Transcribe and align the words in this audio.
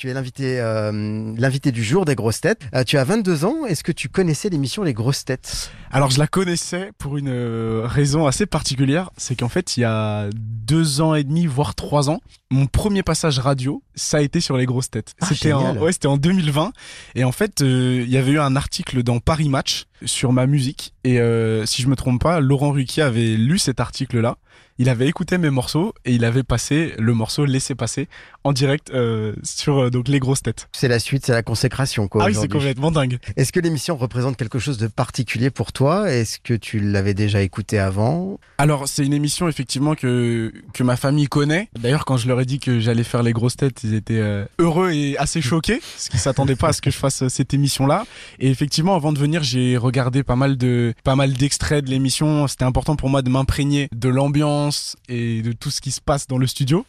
tu 0.00 0.08
es 0.08 0.14
l'invité 0.14 0.58
euh, 0.60 1.34
l'invité 1.36 1.72
du 1.72 1.84
jour 1.84 2.06
des 2.06 2.14
grosses 2.14 2.40
têtes. 2.40 2.62
Euh, 2.74 2.84
tu 2.84 2.96
as 2.96 3.04
22 3.04 3.44
ans, 3.44 3.66
est-ce 3.66 3.84
que 3.84 3.92
tu 3.92 4.08
connaissais 4.08 4.48
l'émission 4.48 4.82
Les 4.82 4.94
grosses 4.94 5.26
têtes? 5.26 5.70
Alors 5.90 6.10
je 6.10 6.18
la 6.18 6.26
connaissais 6.26 6.92
pour 6.96 7.18
une 7.18 7.28
euh, 7.28 7.82
raison 7.84 8.26
assez 8.26 8.46
particulière, 8.46 9.10
c'est 9.18 9.38
qu'en 9.38 9.50
fait 9.50 9.76
il 9.76 9.80
y 9.80 9.84
a 9.84 10.30
deux 10.34 11.02
ans 11.02 11.14
et 11.14 11.22
demi, 11.22 11.44
voire 11.44 11.74
trois 11.74 12.08
ans, 12.08 12.20
mon 12.50 12.66
premier 12.66 13.02
passage 13.02 13.38
radio, 13.38 13.82
ça 13.94 14.18
a 14.18 14.20
été 14.20 14.40
sur 14.40 14.56
les 14.56 14.66
grosses 14.66 14.90
têtes. 14.90 15.14
Ah, 15.20 15.26
c'était 15.26 15.52
en, 15.52 15.60
génial. 15.60 15.78
ouais, 15.78 15.92
c'était 15.92 16.08
en 16.08 16.16
2020 16.16 16.72
et 17.14 17.24
en 17.24 17.32
fait 17.32 17.62
euh, 17.62 18.02
il 18.04 18.10
y 18.10 18.16
avait 18.16 18.32
eu 18.32 18.40
un 18.40 18.56
article 18.56 19.02
dans 19.02 19.20
Paris 19.20 19.48
Match 19.48 19.84
sur 20.04 20.32
ma 20.32 20.46
musique 20.46 20.92
et 21.04 21.20
euh, 21.20 21.64
si 21.66 21.82
je 21.82 21.88
me 21.88 21.94
trompe 21.94 22.20
pas, 22.20 22.40
Laurent 22.40 22.72
Ruquier 22.72 23.02
avait 23.02 23.36
lu 23.36 23.58
cet 23.58 23.78
article-là. 23.80 24.36
Il 24.78 24.88
avait 24.88 25.06
écouté 25.06 25.36
mes 25.36 25.50
morceaux 25.50 25.92
et 26.06 26.14
il 26.14 26.24
avait 26.24 26.42
passé 26.42 26.94
le 26.98 27.12
morceau 27.12 27.44
Laissez 27.44 27.74
passer 27.74 28.08
en 28.44 28.52
direct 28.54 28.90
euh, 28.94 29.34
sur 29.42 29.90
donc 29.90 30.08
les 30.08 30.18
grosses 30.18 30.42
têtes. 30.42 30.68
C'est 30.72 30.88
la 30.88 30.98
suite, 30.98 31.26
c'est 31.26 31.32
la 31.32 31.42
consécration 31.42 32.08
quoi 32.08 32.24
ah 32.24 32.26
oui, 32.28 32.34
c'est 32.34 32.48
complètement 32.48 32.90
dingue. 32.90 33.18
Est-ce 33.36 33.52
que 33.52 33.60
l'émission 33.60 33.96
représente 33.96 34.38
quelque 34.38 34.58
chose 34.58 34.78
de 34.78 34.86
particulier 34.86 35.50
pour 35.50 35.72
toi? 35.72 36.10
Est-ce 36.10 36.38
que 36.38 36.54
tu 36.54 36.80
l'avais 36.80 37.12
déjà 37.12 37.42
écouté 37.42 37.78
avant? 37.78 38.40
Alors, 38.56 38.88
c'est 38.88 39.04
une 39.04 39.12
émission 39.12 39.48
effectivement 39.48 39.94
que 39.94 40.50
que 40.72 40.82
ma 40.82 40.96
famille 40.96 41.26
connaît. 41.26 41.68
D'ailleurs, 41.78 42.06
quand 42.06 42.16
je 42.16 42.26
leur 42.26 42.39
ai 42.40 42.44
dit 42.44 42.58
que 42.58 42.80
j'allais 42.80 43.04
faire 43.04 43.22
les 43.22 43.32
grosses 43.32 43.56
têtes, 43.56 43.80
ils 43.84 43.94
étaient 43.94 44.18
euh, 44.18 44.44
heureux 44.58 44.90
et 44.90 45.16
assez 45.18 45.40
choqués, 45.40 45.80
parce 45.80 46.08
qu'ils 46.08 46.20
s'attendaient 46.20 46.56
pas 46.56 46.68
à 46.68 46.72
ce 46.72 46.80
que 46.80 46.90
je 46.90 46.96
fasse 46.96 47.22
euh, 47.22 47.28
cette 47.28 47.54
émission-là. 47.54 48.04
Et 48.38 48.50
effectivement, 48.50 48.94
avant 48.96 49.12
de 49.12 49.18
venir, 49.18 49.42
j'ai 49.42 49.76
regardé 49.76 50.22
pas 50.22 50.36
mal 50.36 50.56
de 50.56 50.94
pas 51.04 51.16
mal 51.16 51.32
d'extraits 51.32 51.84
de 51.84 51.90
l'émission. 51.90 52.46
C'était 52.48 52.64
important 52.64 52.96
pour 52.96 53.08
moi 53.10 53.22
de 53.22 53.30
m'imprégner 53.30 53.88
de 53.94 54.08
l'ambiance 54.08 54.96
et 55.08 55.42
de 55.42 55.52
tout 55.52 55.70
ce 55.70 55.80
qui 55.80 55.90
se 55.90 56.00
passe 56.00 56.26
dans 56.26 56.38
le 56.38 56.46
studio. 56.46 56.84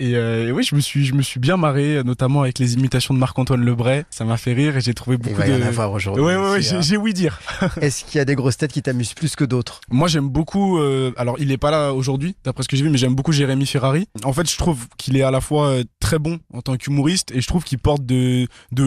Et, 0.00 0.16
euh, 0.16 0.48
et 0.48 0.52
oui, 0.52 0.62
je 0.62 0.74
me 0.74 0.80
suis 0.80 1.04
je 1.04 1.14
me 1.14 1.22
suis 1.22 1.40
bien 1.40 1.56
marré, 1.56 2.02
notamment 2.04 2.42
avec 2.42 2.58
les 2.58 2.74
imitations 2.74 3.14
de 3.14 3.18
Marc-Antoine 3.18 3.64
Lebray. 3.64 4.04
Ça 4.10 4.24
m'a 4.24 4.36
fait 4.36 4.52
rire 4.52 4.76
et 4.76 4.80
j'ai 4.80 4.94
trouvé 4.94 5.16
Il 5.16 5.22
beaucoup 5.22 5.36
va 5.40 5.46
y 5.48 5.50
de. 5.50 5.62
en 5.62 5.66
avoir 5.66 5.92
aujourd'hui. 5.92 6.24
Ouais, 6.24 6.36
ouais, 6.36 6.50
ouais, 6.52 6.62
j'ai 6.62 6.80
j'ai 6.82 6.96
ouï 6.96 7.12
dire. 7.12 7.40
Est-ce 7.80 8.04
qu'il 8.04 8.18
y 8.18 8.20
a 8.20 8.24
des 8.24 8.34
grosses 8.34 8.56
têtes 8.56 8.72
qui 8.72 8.82
t'amusent 8.82 9.14
plus 9.14 9.36
que 9.36 9.44
d'autres? 9.44 9.80
Moi, 9.90 10.08
j'aime 10.08 10.28
beaucoup. 10.28 10.78
euh, 10.78 11.12
alors, 11.16 11.36
il 11.38 11.50
est 11.52 11.56
pas 11.58 11.70
là 11.70 11.92
aujourd'hui, 11.92 12.34
d'après 12.44 12.62
ce 12.62 12.68
que 12.68 12.76
j'ai 12.76 12.82
vu, 12.84 12.90
mais 12.90 12.98
j'aime 12.98 13.14
beaucoup 13.14 13.32
Jérémy 13.32 13.66
Ferrari. 13.66 14.06
En 14.24 14.32
fait, 14.32 14.50
je 14.50 14.56
trouve 14.56 14.86
qu'il 14.96 15.16
est 15.16 15.22
à 15.22 15.30
la 15.30 15.40
fois 15.40 15.68
euh, 15.68 15.84
très 16.00 16.18
bon 16.18 16.38
en 16.52 16.62
tant 16.62 16.76
qu'humoriste 16.76 17.30
et 17.32 17.40
je 17.40 17.46
trouve 17.46 17.64
qu'il 17.64 17.78
porte 17.78 18.04
de, 18.04 18.46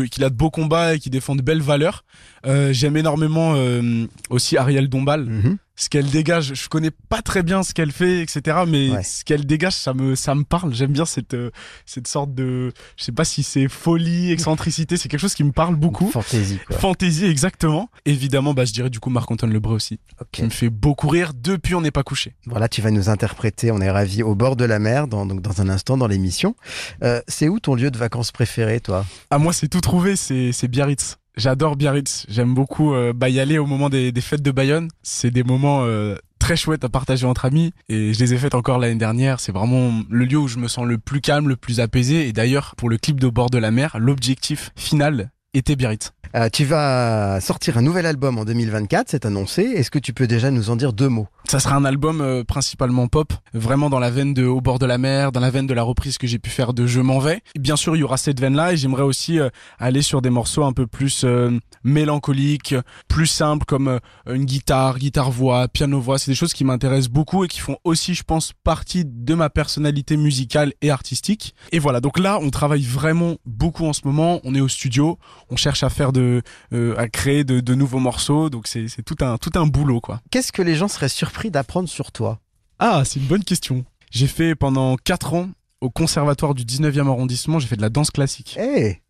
qu'il 0.10 0.24
a 0.24 0.30
de 0.30 0.36
beaux 0.36 0.50
combats 0.50 0.96
et 0.96 1.00
qu'il 1.00 1.12
défend 1.12 1.36
de 1.36 1.42
belles 1.42 1.62
valeurs. 1.62 2.04
Euh, 2.46 2.74
j'aime 2.74 2.98
énormément 2.98 3.54
euh, 3.56 4.06
aussi 4.30 4.58
Ariel 4.58 4.90
Dombal. 4.90 5.26
Mhm. 5.26 5.58
Ce 5.80 5.90
qu'elle 5.90 6.10
dégage, 6.10 6.54
je 6.56 6.68
connais 6.70 6.90
pas 6.92 7.22
très 7.22 7.44
bien 7.44 7.62
ce 7.62 7.72
qu'elle 7.74 7.92
fait, 7.92 8.22
etc. 8.22 8.58
Mais 8.68 8.90
Ouais. 8.90 9.04
ce 9.04 9.24
qu'elle 9.24 9.46
dégage, 9.46 9.74
ça 9.74 9.94
me 9.94 10.16
ça 10.16 10.34
me 10.34 10.44
parle. 10.44 10.74
J'aime 10.74 10.92
bien 10.92 11.06
cette 11.06 11.36
euh, 11.36 11.52
cette 11.86 12.08
sorte 12.08 12.34
de, 12.34 12.74
je 12.98 13.04
sais 13.04 13.12
pas 13.12 13.24
si 13.26 13.44
c'est 13.44 13.68
folie, 13.68 14.32
excentricité, 14.32 14.98
c'est 14.98 15.08
quelque 15.08 15.20
chose 15.20 15.36
qui 15.36 15.44
me 15.44 15.52
parle 15.52 15.76
beaucoup. 15.76 16.10
Fantaisie 16.10 16.60
quoi. 16.68 16.78
Fantaisie, 16.78 17.26
exactement. 17.26 17.92
Évidemment, 18.06 18.56
bah, 18.56 18.66
je 18.66 18.74
dirais 18.74 18.90
du 18.90 19.00
coup 19.00 19.12
Marc-Antoine 19.12 19.54
Lebré 19.54 19.74
aussi 19.76 20.00
Ok. 20.20 20.28
qui 20.32 20.44
me 20.44 20.50
fait 20.50 20.70
beaucoup 20.72 21.10
rire 21.10 21.34
depuis 21.36 21.76
On 21.76 21.82
n'est 21.82 21.92
pas 21.92 22.04
couché. 22.04 22.34
Voilà, 22.48 22.68
tu 22.68 22.82
vas 22.82 22.90
nous 22.90 23.10
interpréter, 23.10 23.70
on 23.72 23.80
est 23.80 23.92
ravis, 23.92 24.24
au 24.24 24.34
bord 24.34 24.56
de 24.56 24.66
la 24.66 24.80
mer, 24.80 25.08
dans, 25.08 25.28
donc 25.28 25.42
dans 25.44 25.62
un 25.62 25.70
instant 25.70 25.96
dans 25.96 26.08
l'émission. 26.08 26.56
Euh, 27.04 27.22
c'est 27.28 27.50
où 27.50 27.60
ton 27.60 27.76
lieu 27.76 27.92
de 27.92 27.98
vacances 28.00 28.32
préféré, 28.32 28.80
toi? 28.80 29.06
Ah 29.30 29.38
moi 29.38 29.54
c'est 29.54 29.68
tout 29.68 29.82
trouvé, 29.82 30.16
c'est 30.16 30.68
Biarritz. 30.68 31.18
J'adore 31.38 31.76
Biarritz. 31.76 32.26
J'aime 32.30 32.56
beaucoup 32.56 32.96
euh, 32.96 33.14
bah, 33.14 33.30
y 33.30 33.40
aller 33.40 33.60
au 33.60 33.68
moment 33.68 33.90
des, 33.90 34.12
fêtes 34.22 34.42
de 34.42 34.50
Bayonne. 34.50 34.90
C'est 35.04 35.30
des 35.30 35.44
moments 35.44 35.84
euh, 35.84 36.16
très 36.40 36.56
chouettes 36.56 36.84
à 36.84 36.90
partager 36.90 37.28
entre 37.28 37.46
amis 37.46 37.74
et 37.90 38.12
je 38.12 38.20
les 38.20 38.34
ai 38.34 38.38
faites 38.38 38.56
encore 38.56 38.80
l'année 38.80 38.96
dernière. 38.96 39.40
C'est 39.40 39.52
vraiment 39.52 40.02
le 40.10 40.26
lieu 40.26 40.40
où 40.40 40.48
je 40.48 40.58
me 40.58 40.68
sens 40.68 40.86
le 40.86 40.98
plus 40.98 41.22
calme, 41.22 41.48
le 41.48 41.56
plus 41.56 41.80
apaisé. 41.80 42.28
Et 42.28 42.34
d'ailleurs 42.34 42.74
pour 42.76 42.90
le 42.90 42.98
clip 42.98 43.20
de 43.20 43.28
bord 43.28 43.52
de 43.52 43.60
la 43.60 43.70
mer, 43.70 43.98
l'objectif 44.00 44.72
final 44.76 45.30
était 45.54 45.76
Biarritz. 45.76 46.12
Euh, 46.36 46.50
Tu 46.52 46.66
vas 46.66 47.40
sortir 47.42 47.78
un 47.78 47.82
nouvel 47.82 48.06
album 48.06 48.38
en 48.38 48.46
2024, 48.46 49.10
c'est 49.10 49.26
annoncé. 49.26 49.62
Est-ce 49.64 49.92
que 49.92 50.00
tu 50.00 50.14
peux 50.14 50.28
déjà 50.28 50.52
nous 50.52 50.70
en 50.70 50.76
dire 50.76 50.94
deux 50.94 51.10
mots? 51.10 51.28
Ça 51.48 51.62
sera 51.62 51.76
un 51.76 51.86
album 51.86 52.20
euh, 52.20 52.44
principalement 52.44 53.08
pop, 53.08 53.32
vraiment 53.54 53.90
dans 53.90 54.00
la 54.00 54.10
veine 54.10 54.34
de 54.34 54.46
Au 54.46 54.60
bord 54.60 54.80
de 54.80 54.86
la 54.86 54.98
mer, 54.98 55.32
dans 55.32 55.40
la 55.40 55.50
veine 55.50 55.66
de 55.66 55.74
la 55.74 55.84
reprise 55.84 56.18
que 56.18 56.28
j'ai 56.28 56.40
pu 56.40 56.50
faire 56.50 56.74
de 56.74 56.86
Je 56.86 57.00
m'en 57.00 57.20
vais. 57.20 57.42
Bien 57.58 57.78
sûr, 57.78 57.96
il 57.96 58.00
y 58.00 58.04
aura 58.04 58.18
cette 58.18 58.42
veine-là 58.42 58.74
et 58.74 58.78
j'aimerais 58.78 59.04
aussi 59.04 59.40
euh, 59.40 59.48
aller 59.80 60.02
sur 60.02 60.22
des 60.22 60.30
morceaux 60.30 60.66
un 60.66 60.74
peu 60.74 60.88
plus 60.88 61.24
euh, 61.24 61.58
mélancoliques, 61.86 62.76
plus 63.08 63.28
simples 63.28 63.66
comme 63.66 64.00
une 64.30 64.44
guitare, 64.44 65.00
guitare-voix, 65.00 65.70
piano-voix. 65.70 66.20
C'est 66.20 66.32
des 66.32 66.36
choses 66.36 66.54
qui 66.54 66.66
m'intéressent 66.66 67.12
beaucoup 67.12 67.46
et 67.46 67.48
qui 67.48 67.60
font 67.60 67.78
aussi, 67.86 68.14
je 68.14 68.24
pense, 68.24 68.52
partie 68.66 69.06
de 69.06 69.34
ma 69.34 69.50
personnalité 69.50 70.18
musicale 70.18 70.74
et 70.82 70.90
artistique. 70.90 71.56
Et 71.72 71.80
voilà, 71.80 72.02
donc 72.02 72.20
là, 72.20 72.40
on 72.42 72.50
travaille 72.50 72.84
vraiment 72.84 73.38
beaucoup 73.46 73.86
en 73.86 73.94
ce 73.94 74.02
moment. 74.04 74.42
On 74.44 74.54
est 74.54 74.60
au 74.60 74.68
studio, 74.68 75.18
on 75.50 75.56
cherche 75.56 75.84
à 75.84 75.90
faire 75.90 76.12
de, 76.12 76.27
euh, 76.74 76.98
à 76.98 77.08
créer 77.08 77.44
de, 77.44 77.60
de 77.60 77.76
nouveaux 77.76 78.00
morceaux. 78.00 78.50
Donc 78.50 78.68
c'est 78.68 78.88
tout 79.06 79.18
un, 79.22 79.38
tout 79.38 79.52
un 79.56 79.66
boulot, 79.66 80.02
quoi. 80.02 80.22
Qu'est-ce 80.32 80.52
que 80.52 80.62
les 80.62 80.76
gens 80.76 80.88
seraient 80.88 81.10
surpris 81.10 81.52
d'apprendre 81.52 81.90
sur 81.90 82.12
toi? 82.12 82.40
Ah, 82.80 83.04
c'est 83.06 83.20
une 83.20 83.28
bonne 83.28 83.44
question. 83.44 83.86
J'ai 84.12 84.28
fait 84.28 84.56
pendant 84.56 84.96
4 84.96 85.34
ans 85.34 85.50
au 85.82 85.90
conservatoire 85.90 86.54
du 86.54 86.64
19e 86.64 87.08
arrondissement, 87.08 87.60
j'ai 87.60 87.68
fait 87.68 87.76
de 87.76 87.82
la 87.82 87.90
danse 87.90 88.12
classique. 88.12 88.58
Eh 88.60 89.02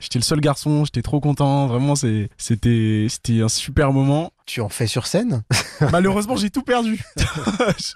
J'étais 0.00 0.18
le 0.18 0.24
seul 0.24 0.40
garçon, 0.40 0.86
j'étais 0.86 1.02
trop 1.02 1.20
content, 1.20 1.66
vraiment 1.66 1.94
c'était 1.94 2.30
c'était 3.10 3.42
un 3.42 3.50
super 3.50 3.92
moment. 3.92 4.32
Tu 4.46 4.62
en 4.62 4.70
fais 4.70 4.86
sur 4.86 5.06
scène? 5.06 5.42
Malheureusement, 5.92 6.36
j'ai 6.36 6.48
tout 6.48 6.62
perdu. 6.62 7.02
je 7.18 7.92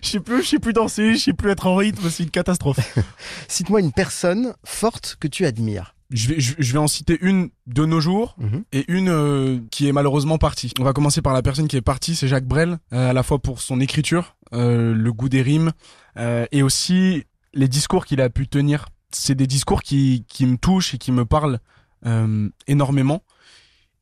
je 0.00 0.08
sais 0.08 0.20
plus, 0.20 0.44
je 0.44 0.48
sais 0.50 0.58
plus 0.60 0.72
danser, 0.72 1.14
je 1.14 1.24
sais 1.24 1.32
plus 1.32 1.50
être 1.50 1.66
en 1.66 1.74
rythme, 1.74 2.08
c'est 2.10 2.22
une 2.22 2.30
catastrophe. 2.30 2.78
Cite-moi 3.48 3.80
une 3.80 3.90
personne 3.90 4.54
forte 4.64 5.16
que 5.18 5.26
tu 5.26 5.46
admires. 5.46 5.96
Je 6.10 6.28
vais 6.28 6.40
je, 6.40 6.54
je 6.58 6.72
vais 6.72 6.78
en 6.78 6.86
citer 6.88 7.18
une 7.20 7.50
de 7.66 7.84
nos 7.84 8.00
jours 8.00 8.34
Mhm. 8.38 8.64
et 8.72 8.84
une 8.88 9.08
euh, 9.10 9.58
qui 9.70 9.88
est 9.88 9.92
malheureusement 9.92 10.38
partie. 10.38 10.72
On 10.80 10.84
va 10.84 10.92
commencer 10.94 11.20
par 11.20 11.34
la 11.34 11.42
personne 11.42 11.68
qui 11.68 11.76
est 11.76 11.82
partie, 11.82 12.14
c'est 12.16 12.28
Jacques 12.28 12.46
Brel, 12.46 12.78
euh, 12.94 13.10
à 13.10 13.12
la 13.12 13.22
fois 13.22 13.38
pour 13.38 13.60
son 13.60 13.78
écriture, 13.80 14.36
euh, 14.54 14.94
le 14.94 15.12
goût 15.12 15.28
des 15.28 15.42
rimes 15.42 15.72
et 16.50 16.62
aussi 16.64 17.24
les 17.54 17.68
discours 17.68 18.04
qu'il 18.04 18.20
a 18.20 18.28
pu 18.28 18.48
tenir. 18.48 18.86
C'est 19.12 19.36
des 19.36 19.46
discours 19.46 19.82
qui, 19.82 20.24
qui 20.28 20.46
me 20.46 20.56
touchent 20.56 20.94
et 20.94 20.98
qui 20.98 21.12
me 21.12 21.24
parlent 21.24 21.60
énormément. 22.66 23.22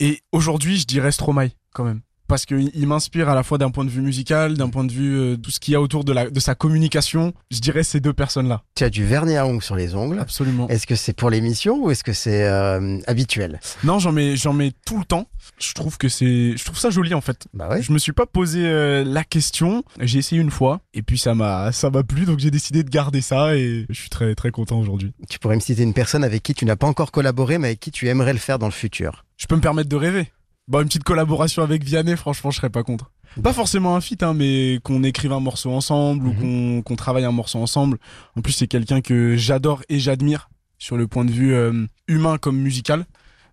Et 0.00 0.23
aujourd'hui, 0.33 0.77
je 0.78 0.87
dirais 0.87 1.12
Stromae 1.12 1.50
quand 1.75 1.84
même. 1.84 2.00
Parce 2.28 2.44
qu'il 2.44 2.70
il 2.75 2.87
m'inspire 2.87 3.28
à 3.28 3.34
la 3.34 3.42
fois 3.42 3.59
d'un 3.59 3.70
point 3.70 3.84
de 3.84 3.91
vue 3.91 4.03
musical, 4.03 4.54
d'un 4.54 4.69
point 4.69 4.84
de 4.84 4.92
vue 4.92 5.16
euh, 5.16 5.37
tout 5.37 5.50
ce 5.50 5.60
qu'il 5.60 5.72
y 5.72 5.75
a 5.75 5.81
autour 5.81 6.04
de, 6.04 6.12
la, 6.12 6.28
de 6.28 6.41
sa 6.41 6.54
communication. 6.54 7.32
Je 7.50 7.60
dirais 7.60 7.82
ces 7.82 8.00
deux 8.00 8.12
personnes-là. 8.12 8.62
Tu 8.75 8.84
as 8.84 8.91
du 8.91 9.04
vernis 9.04 9.37
à 9.37 9.47
ongles 9.47 9.62
sur 9.62 9.76
les 9.76 9.94
ongles. 9.94 10.19
Absolument. 10.19 10.69
Est-ce 10.69 10.87
que 10.87 10.97
c'est 10.97 11.12
pour 11.12 11.31
l'émission 11.31 11.84
ou 11.84 11.91
est-ce 11.91 12.04
que 12.04 12.12
c'est 12.12 12.44
euh, 12.44 12.98
habituel? 13.06 13.60
Non, 13.84 13.98
j'en 13.98 14.12
mets, 14.12 14.37
j'en 14.37 14.53
mets 14.53 14.72
tout 14.84 14.98
le 14.98 15.04
temps. 15.04 15.28
Je 15.59 15.72
trouve 15.72 15.97
que 15.98 16.09
c'est, 16.09 16.56
je 16.56 16.64
trouve 16.64 16.78
ça 16.78 16.91
joli 16.91 17.14
en 17.14 17.20
fait. 17.20 17.47
Bah 17.54 17.69
ouais. 17.69 17.82
Je 17.82 17.92
me 17.92 17.98
suis 17.98 18.12
pas 18.12 18.26
posé 18.26 18.66
euh, 18.66 19.04
la 19.04 19.25
question. 19.25 19.84
J'ai 20.00 20.19
essayé 20.19 20.41
une 20.41 20.50
fois 20.50 20.81
et 20.94 21.03
puis 21.03 21.19
ça 21.19 21.34
m'a, 21.34 21.70
ça 21.72 21.91
m'a 21.91 22.03
plu 22.03 22.25
donc 22.25 22.41
j'ai 22.41 22.50
décidé 22.50 22.82
de 22.82 22.91
garder 22.91 23.20
ça 23.20 23.56
et 23.56 23.87
je 23.88 23.94
suis 23.94 24.10
très 24.10 24.34
très 24.34 24.50
content 24.50 24.78
aujourd'hui. 24.78 25.12
Tu 25.31 25.38
pourrais 25.38 25.54
me 25.54 25.60
citer 25.60 25.82
une 25.82 25.94
personne 25.94 26.25
avec 26.25 26.43
qui 26.43 26.54
tu 26.54 26.64
n'as 26.64 26.76
pas 26.76 26.87
encore 26.87 27.12
collaboré 27.12 27.58
mais 27.58 27.69
avec 27.69 27.81
qui 27.81 27.91
tu 27.93 28.08
aimerais 28.08 28.32
le 28.32 28.38
faire 28.38 28.58
dans 28.58 28.66
le 28.66 28.72
futur? 28.72 29.25
Je 29.37 29.47
peux 29.47 29.56
me 29.56 29.60
permettre 29.60 29.88
de 29.88 29.97
rêver. 29.97 30.32
Bon, 30.69 30.81
une 30.81 30.87
petite 30.87 31.04
collaboration 31.04 31.62
avec 31.62 31.84
Vianney, 31.84 32.16
franchement, 32.16 32.50
je 32.50 32.56
serais 32.56 32.71
pas 32.71 32.82
contre. 32.82 33.12
Pas 33.43 33.53
forcément 33.53 33.94
un 33.94 34.00
feat, 34.00 34.22
hein, 34.25 34.34
mais 34.34 34.81
qu'on 34.82 35.04
écrive 35.04 35.32
un 35.32 35.38
morceau 35.41 35.71
ensemble 35.72 36.27
ou 36.27 36.32
Mhm. 36.32 36.82
qu'on 36.82 36.97
travaille 36.97 37.25
un 37.25 37.31
morceau 37.32 37.60
ensemble. 37.60 37.99
En 38.37 38.41
plus, 38.41 38.53
c'est 38.53 38.66
quelqu'un 38.66 39.00
que 39.00 39.37
j'adore 39.37 39.82
et 39.88 40.00
j'admire 40.00 40.49
sur 40.79 40.96
le 40.96 41.06
point 41.06 41.25
de 41.25 41.31
vue 41.31 41.55
euh, 41.55 41.87
humain 42.08 42.38
comme 42.38 42.58
musical. 42.58 43.06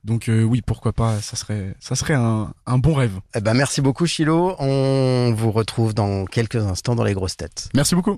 Donc 0.03 0.27
euh, 0.27 0.43
oui, 0.43 0.61
pourquoi 0.65 0.91
pas, 0.91 1.21
ça 1.21 1.35
serait, 1.37 1.75
ça 1.79 1.95
serait 1.95 2.15
un, 2.15 2.51
un 2.65 2.77
bon 2.77 2.93
rêve. 2.93 3.19
Eh 3.35 3.41
ben 3.41 3.53
merci 3.53 3.79
beaucoup 3.79 4.05
Chilo. 4.05 4.55
On 4.59 5.33
vous 5.37 5.51
retrouve 5.51 5.93
dans 5.93 6.25
quelques 6.25 6.57
instants 6.57 6.95
dans 6.95 7.05
les 7.05 7.13
grosses 7.13 7.37
têtes. 7.37 7.69
Merci 7.73 7.95
beaucoup. 7.95 8.17